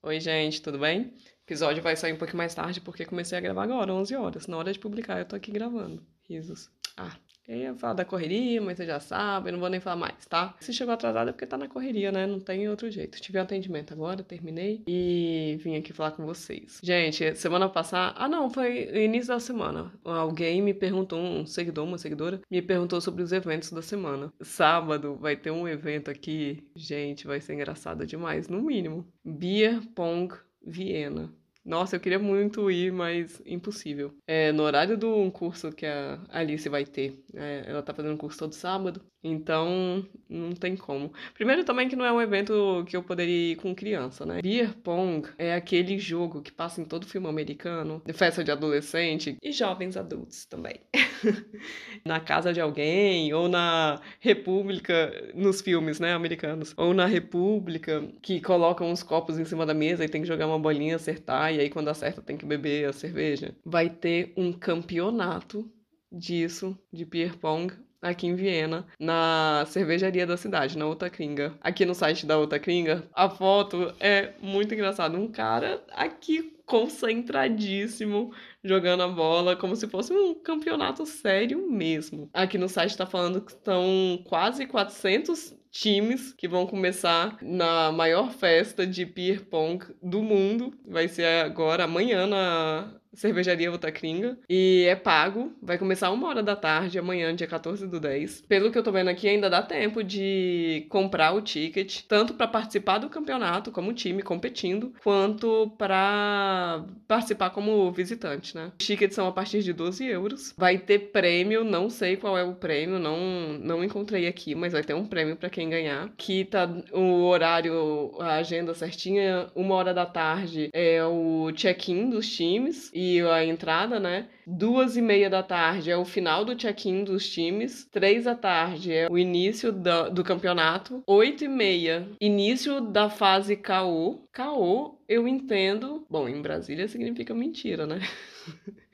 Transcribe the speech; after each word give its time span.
Oi, 0.00 0.20
gente, 0.20 0.62
tudo 0.62 0.78
bem? 0.78 1.02
O 1.02 1.12
episódio 1.44 1.82
vai 1.82 1.96
sair 1.96 2.12
um 2.12 2.16
pouco 2.16 2.36
mais 2.36 2.54
tarde 2.54 2.80
porque 2.80 3.04
comecei 3.04 3.36
a 3.36 3.40
gravar 3.40 3.64
agora, 3.64 3.92
11 3.92 4.14
horas. 4.14 4.46
Na 4.46 4.56
hora 4.56 4.72
de 4.72 4.78
publicar, 4.78 5.18
eu 5.18 5.24
tô 5.24 5.34
aqui 5.34 5.50
gravando. 5.50 6.06
Risos. 6.22 6.70
Ah, 6.98 7.16
eu 7.48 7.56
ia 7.56 7.74
falar 7.74 7.94
da 7.94 8.04
correria, 8.04 8.60
mas 8.60 8.76
você 8.76 8.84
já 8.84 9.00
sabe, 9.00 9.48
eu 9.48 9.52
não 9.52 9.60
vou 9.60 9.70
nem 9.70 9.80
falar 9.80 9.96
mais, 9.96 10.26
tá? 10.26 10.54
Se 10.60 10.70
chegou 10.70 10.92
atrasado 10.92 11.30
é 11.30 11.32
porque 11.32 11.46
tá 11.46 11.56
na 11.56 11.66
correria, 11.66 12.12
né? 12.12 12.26
Não 12.26 12.38
tem 12.38 12.68
outro 12.68 12.90
jeito. 12.90 13.18
Tive 13.20 13.38
um 13.38 13.42
atendimento 13.42 13.94
agora, 13.94 14.22
terminei 14.22 14.82
e 14.86 15.56
vim 15.62 15.74
aqui 15.74 15.94
falar 15.94 16.10
com 16.10 16.26
vocês. 16.26 16.78
Gente, 16.82 17.34
semana 17.36 17.66
passada. 17.66 18.14
Ah, 18.18 18.28
não, 18.28 18.50
foi 18.50 18.94
início 19.02 19.28
da 19.28 19.40
semana. 19.40 19.90
Alguém 20.04 20.60
me 20.60 20.74
perguntou, 20.74 21.18
um 21.18 21.46
seguidor, 21.46 21.86
uma 21.86 21.96
seguidora, 21.96 22.42
me 22.50 22.60
perguntou 22.60 23.00
sobre 23.00 23.22
os 23.22 23.32
eventos 23.32 23.72
da 23.72 23.80
semana. 23.80 24.30
Sábado 24.42 25.16
vai 25.16 25.34
ter 25.34 25.50
um 25.50 25.66
evento 25.66 26.10
aqui. 26.10 26.68
Gente, 26.76 27.26
vai 27.26 27.40
ser 27.40 27.54
engraçado 27.54 28.04
demais, 28.04 28.48
no 28.48 28.60
mínimo. 28.60 29.10
Beer 29.24 29.80
Pong 29.94 30.34
Viena. 30.62 31.32
Nossa, 31.68 31.96
eu 31.96 32.00
queria 32.00 32.18
muito 32.18 32.70
ir, 32.70 32.90
mas 32.90 33.42
impossível. 33.44 34.14
É 34.26 34.50
no 34.52 34.62
horário 34.62 34.96
do 34.96 35.30
curso 35.30 35.70
que 35.70 35.84
a 35.84 36.18
Alice 36.30 36.66
vai 36.66 36.86
ter. 36.86 37.22
É, 37.34 37.64
ela 37.66 37.82
tá 37.82 37.92
fazendo 37.92 38.14
um 38.14 38.16
curso 38.16 38.38
todo 38.38 38.54
sábado, 38.54 39.02
então 39.22 40.02
não 40.30 40.52
tem 40.52 40.74
como. 40.76 41.12
Primeiro 41.34 41.64
também 41.64 41.86
que 41.86 41.94
não 41.94 42.06
é 42.06 42.12
um 42.12 42.22
evento 42.22 42.84
que 42.86 42.96
eu 42.96 43.02
poderia 43.02 43.52
ir 43.52 43.56
com 43.56 43.74
criança, 43.74 44.24
né? 44.24 44.40
Beer 44.40 44.74
Pong 44.78 45.28
é 45.36 45.54
aquele 45.54 45.98
jogo 45.98 46.40
que 46.40 46.50
passa 46.50 46.80
em 46.80 46.86
todo 46.86 47.06
filme 47.06 47.28
americano, 47.28 48.00
de 48.02 48.14
festa 48.14 48.42
de 48.42 48.50
adolescente 48.50 49.36
e 49.42 49.52
jovens 49.52 49.96
adultos 49.96 50.46
também. 50.46 50.80
na 52.04 52.20
casa 52.20 52.52
de 52.52 52.60
alguém, 52.60 53.32
ou 53.34 53.48
na 53.48 54.00
República, 54.20 55.12
nos 55.34 55.60
filmes, 55.60 56.00
né, 56.00 56.12
americanos. 56.12 56.72
Ou 56.76 56.94
na 56.94 57.06
República, 57.06 58.08
que 58.22 58.40
colocam 58.40 58.90
uns 58.90 59.02
copos 59.02 59.38
em 59.38 59.44
cima 59.44 59.66
da 59.66 59.74
mesa 59.74 60.04
e 60.04 60.08
tem 60.08 60.22
que 60.22 60.28
jogar 60.28 60.46
uma 60.46 60.58
bolinha, 60.58 60.96
acertar, 60.96 61.52
e 61.58 61.60
aí 61.60 61.68
quando 61.68 61.88
acerta 61.88 62.22
tem 62.22 62.36
que 62.36 62.46
beber 62.46 62.88
a 62.88 62.92
cerveja. 62.92 63.54
Vai 63.64 63.90
ter 63.90 64.32
um 64.36 64.52
campeonato 64.52 65.68
disso, 66.10 66.78
de 66.92 67.04
beer 67.04 67.36
pong, 67.36 67.74
aqui 68.00 68.28
em 68.28 68.34
Viena, 68.36 68.86
na 68.98 69.64
cervejaria 69.66 70.24
da 70.24 70.36
cidade, 70.36 70.78
na 70.78 70.86
Otakringa. 70.86 71.58
Aqui 71.60 71.84
no 71.84 71.94
site 71.94 72.24
da 72.24 72.38
Otakringa, 72.38 73.08
a 73.12 73.28
foto 73.28 73.92
é 73.98 74.34
muito 74.40 74.72
engraçada. 74.72 75.18
Um 75.18 75.26
cara 75.26 75.84
aqui 75.90 76.56
concentradíssimo 76.64 78.32
jogando 78.62 79.02
a 79.02 79.08
bola, 79.08 79.56
como 79.56 79.74
se 79.74 79.88
fosse 79.88 80.12
um 80.12 80.34
campeonato 80.34 81.04
sério 81.06 81.68
mesmo. 81.68 82.30
Aqui 82.32 82.56
no 82.56 82.68
site 82.68 82.96
tá 82.96 83.06
falando 83.06 83.40
que 83.40 83.52
estão 83.52 84.22
quase 84.24 84.66
400 84.66 85.56
times 85.70 86.32
que 86.32 86.48
vão 86.48 86.66
começar 86.66 87.38
na 87.42 87.92
maior 87.92 88.32
festa 88.32 88.86
de 88.86 89.04
beer 89.04 89.44
pong 89.46 89.84
do 90.02 90.22
mundo. 90.22 90.72
Vai 90.86 91.08
ser 91.08 91.26
agora, 91.44 91.84
amanhã, 91.84 92.26
na 92.26 92.98
Cervejaria 93.12 93.72
Otacringa. 93.72 94.38
E 94.48 94.84
é 94.88 94.94
pago. 94.94 95.52
Vai 95.62 95.78
começar 95.78 96.10
uma 96.10 96.28
hora 96.28 96.42
da 96.42 96.56
tarde, 96.56 96.98
amanhã, 96.98 97.34
dia 97.34 97.46
14 97.46 97.86
do 97.86 98.00
10. 98.00 98.42
Pelo 98.42 98.70
que 98.70 98.78
eu 98.78 98.82
tô 98.82 98.92
vendo 98.92 99.08
aqui, 99.08 99.28
ainda 99.28 99.50
dá 99.50 99.62
tempo 99.62 100.02
de 100.02 100.86
comprar 100.88 101.32
o 101.32 101.40
ticket, 101.40 102.02
tanto 102.08 102.34
para 102.34 102.46
participar 102.46 102.98
do 102.98 103.08
campeonato 103.08 103.70
como 103.70 103.92
time 103.92 104.22
competindo, 104.22 104.92
quanto 105.02 105.72
para 105.78 106.84
participar 107.06 107.50
como 107.50 107.90
visitante, 107.92 108.54
né? 108.54 108.72
Os 108.78 108.86
tickets 108.86 109.14
são 109.14 109.26
a 109.26 109.32
partir 109.32 109.62
de 109.62 109.72
12 109.72 110.06
euros. 110.06 110.54
Vai 110.56 110.78
ter 110.78 111.10
prêmio, 111.10 111.64
não 111.64 111.90
sei 111.90 112.16
qual 112.16 112.36
é 112.36 112.44
o 112.44 112.54
prêmio, 112.54 112.98
não, 112.98 113.18
não 113.60 113.82
encontrei 113.82 114.26
aqui, 114.26 114.54
mas 114.54 114.72
vai 114.72 114.82
ter 114.82 114.94
um 114.94 115.06
prêmio 115.06 115.36
para 115.36 115.50
quem 115.50 115.68
ganhar. 115.68 116.04
Aqui 116.04 116.44
tá 116.44 116.68
o 116.92 117.24
horário, 117.24 118.12
a 118.20 118.36
agenda 118.36 118.74
certinha, 118.74 119.48
uma 119.54 119.74
hora 119.74 119.94
da 119.94 120.06
tarde 120.06 120.70
é 120.72 121.04
o 121.04 121.50
check-in 121.52 122.10
dos 122.10 122.28
times 122.28 122.90
e 122.98 123.20
a 123.20 123.44
entrada, 123.44 124.00
né? 124.00 124.26
Duas 124.44 124.96
e 124.96 125.00
meia 125.00 125.30
da 125.30 125.40
tarde 125.40 125.88
é 125.88 125.96
o 125.96 126.04
final 126.04 126.44
do 126.44 126.56
check-in 126.56 127.04
dos 127.04 127.30
times. 127.30 127.84
Três 127.92 128.24
da 128.24 128.34
tarde 128.34 128.92
é 128.92 129.06
o 129.08 129.16
início 129.16 129.70
do, 129.70 130.10
do 130.10 130.24
campeonato. 130.24 131.00
Oito 131.06 131.44
e 131.44 131.48
meia, 131.48 132.08
início 132.20 132.80
da 132.80 133.08
fase 133.08 133.56
KO. 133.56 134.28
KO, 134.34 134.98
eu 135.08 135.28
entendo. 135.28 136.04
Bom, 136.10 136.28
em 136.28 136.42
Brasília 136.42 136.88
significa 136.88 137.32
mentira, 137.32 137.86
né? 137.86 138.00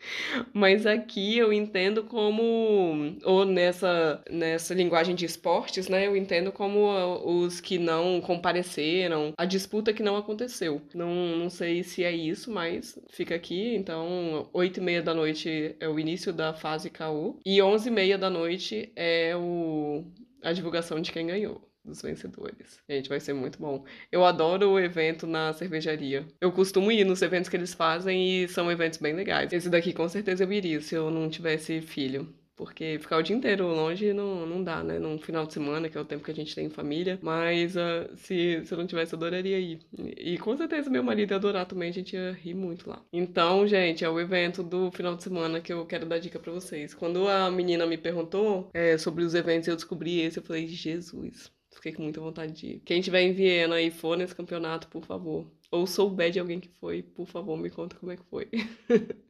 Mas 0.53 0.87
aqui 0.87 1.39
eu 1.39 1.53
entendo 1.53 2.05
como, 2.05 3.17
ou 3.25 3.45
nessa, 3.45 4.23
nessa 4.31 4.75
linguagem 4.75 5.15
de 5.15 5.25
esportes, 5.25 5.89
né? 5.89 6.07
Eu 6.07 6.17
entendo 6.17 6.53
como 6.53 7.25
os 7.25 7.61
que 7.61 7.79
não 7.79 8.21
compareceram, 8.21 9.33
a 9.37 9.45
disputa 9.45 9.93
que 9.93 10.03
não 10.03 10.17
aconteceu. 10.17 10.83
Não, 10.95 11.37
não 11.37 11.51
sei 11.51 11.83
se 11.83 12.05
é 12.05 12.13
isso, 12.13 12.51
mas 12.51 12.99
fica 13.11 13.35
aqui. 13.35 13.75
Então, 13.75 14.49
oito 14.53 14.81
e 14.81 14.83
meia 14.83 15.03
da 15.03 15.15
noite 15.15 15.77
é 15.81 15.89
o 15.89 15.99
início 15.99 16.33
da 16.33 16.55
fase 16.55 16.91
KO 16.91 17.39
e 17.45 17.61
onze 17.63 17.89
e 17.89 17.93
meia 17.93 18.19
da 18.19 18.31
noite 18.31 18.93
é 18.97 19.35
o, 19.37 20.05
a 20.43 20.53
divulgação 20.53 21.01
de 21.01 21.13
quem 21.13 21.27
ganhou 21.27 21.74
dos 21.85 22.03
vencedores. 22.03 22.81
Gente, 22.89 23.09
vai 23.09 23.21
ser 23.21 23.35
muito 23.35 23.59
bom. 23.59 23.85
Eu 24.11 24.25
adoro 24.25 24.71
o 24.71 24.81
evento 24.81 25.27
na 25.27 25.53
cervejaria. 25.53 26.27
Eu 26.41 26.51
costumo 26.51 26.91
ir 26.91 27.05
nos 27.05 27.23
eventos 27.23 27.49
que 27.49 27.57
eles 27.57 27.75
fazem 27.75 28.45
e 28.45 28.49
são 28.49 28.71
eventos 28.71 28.99
bem 28.99 29.13
legais. 29.15 29.53
Esse 29.53 29.69
daqui 29.69 29.93
com 29.93 30.09
certeza 30.09 30.45
eu 30.45 30.53
iria 30.53 30.81
se 30.81 30.95
eu 30.95 31.11
não 31.11 31.29
tivesse 31.29 31.81
filho. 31.81 32.33
Porque 32.57 32.99
ficar 33.01 33.17
o 33.17 33.23
dia 33.23 33.35
inteiro 33.35 33.67
longe 33.67 34.13
não, 34.13 34.47
não 34.47 34.63
dá, 34.63 34.83
né? 34.83 34.99
Num 34.99 35.19
final 35.19 35.45
de 35.45 35.53
semana, 35.53 35.89
que 35.89 35.99
é 35.99 36.01
o 36.01 36.05
tempo 36.05 36.25
que 36.25 36.31
a 36.31 36.35
gente 36.35 36.55
tem 36.55 36.67
em 36.67 36.71
família. 36.71 37.19
Mas 37.21 37.75
uh, 37.75 38.09
se, 38.17 38.65
se 38.65 38.73
eu 38.73 38.79
não 38.79 38.87
tivesse, 38.87 39.13
eu 39.13 39.17
adoraria 39.17 39.59
ir. 39.59 39.81
E, 39.99 40.35
e 40.35 40.39
com 40.39 40.57
certeza 40.57 40.89
meu 40.89 41.03
marido 41.03 41.33
ia 41.33 41.37
adorar 41.37 41.67
também, 41.67 41.89
a 41.89 41.93
gente 41.93 42.15
ia 42.15 42.33
rir 42.33 42.55
muito 42.55 42.89
lá. 42.89 43.03
Então, 43.13 43.67
gente, 43.67 44.05
é 44.05 44.09
o 44.09 44.21
evento 44.21 44.63
do 44.63 44.91
final 44.93 45.17
de 45.17 45.25
semana 45.25 45.61
que 45.61 45.73
eu 45.73 45.85
quero 45.85 46.07
dar 46.07 46.19
dica 46.19 46.39
para 46.39 46.53
vocês. 46.53 46.95
Quando 46.95 47.29
a 47.29 47.51
menina 47.51 47.87
me 47.87 47.99
perguntou 47.99 48.71
é, 48.73 48.97
sobre 48.99 49.25
os 49.25 49.35
eventos, 49.35 49.67
eu 49.67 49.75
descobri 49.75 50.21
esse, 50.21 50.39
eu 50.39 50.43
falei, 50.43 50.69
Jesus, 50.69 51.51
Fiquei 51.75 51.93
com 51.93 52.03
muita 52.03 52.21
vontade 52.21 52.53
de 52.53 52.67
ir. 52.67 52.83
Quem 52.85 53.01
estiver 53.01 53.23
em 53.23 53.33
Viena 53.33 53.81
e 53.81 53.91
for 53.91 54.17
nesse 54.17 54.35
campeonato, 54.35 54.89
por 54.89 55.05
favor. 55.05 55.47
Ou 55.71 55.87
souber 55.87 56.31
de 56.31 56.39
alguém 56.39 56.61
que 56.61 56.69
foi, 56.69 57.03
por 57.03 57.27
favor, 57.27 57.57
me 57.57 57.71
conta 57.71 57.97
como 57.97 58.13
é 58.13 58.17
que 58.17 58.25
foi. 58.25 58.49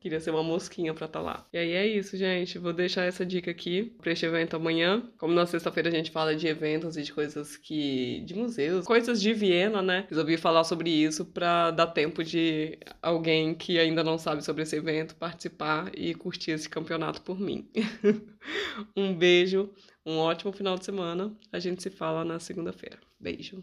Queria 0.00 0.20
ser 0.20 0.30
uma 0.30 0.42
mosquinha 0.42 0.94
pra 0.94 1.06
estar 1.06 1.18
tá 1.18 1.24
lá. 1.24 1.46
E 1.52 1.58
aí 1.58 1.72
é 1.72 1.86
isso, 1.86 2.16
gente. 2.16 2.58
Vou 2.58 2.72
deixar 2.72 3.04
essa 3.04 3.26
dica 3.26 3.50
aqui 3.50 3.96
pra 4.00 4.12
este 4.12 4.24
evento 4.24 4.54
amanhã. 4.54 5.02
Como 5.18 5.34
na 5.34 5.46
sexta-feira 5.46 5.88
a 5.88 5.92
gente 5.92 6.10
fala 6.10 6.34
de 6.36 6.46
eventos 6.46 6.96
e 6.96 7.02
de 7.02 7.12
coisas 7.12 7.56
que. 7.56 8.20
de 8.20 8.34
museus, 8.34 8.86
coisas 8.86 9.20
de 9.20 9.32
Viena, 9.32 9.82
né? 9.82 10.06
Resolvi 10.08 10.36
falar 10.36 10.64
sobre 10.64 10.90
isso 10.90 11.24
pra 11.24 11.70
dar 11.70 11.88
tempo 11.88 12.22
de 12.22 12.78
alguém 13.02 13.54
que 13.54 13.78
ainda 13.78 14.04
não 14.04 14.18
sabe 14.18 14.44
sobre 14.44 14.62
esse 14.62 14.76
evento 14.76 15.16
participar 15.16 15.90
e 15.96 16.14
curtir 16.14 16.52
esse 16.52 16.68
campeonato 16.68 17.20
por 17.22 17.38
mim. 17.38 17.68
um 18.96 19.12
beijo, 19.14 19.70
um 20.08 20.18
ótimo 20.18 20.50
final 20.50 20.78
de 20.78 20.86
semana. 20.86 21.30
A 21.52 21.58
gente 21.58 21.82
se 21.82 21.90
fala 21.90 22.24
na 22.24 22.40
segunda-feira. 22.40 22.98
Beijo. 23.20 23.62